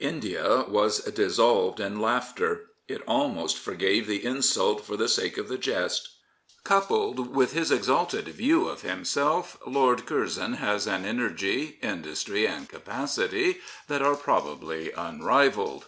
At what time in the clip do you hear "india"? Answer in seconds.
0.00-0.64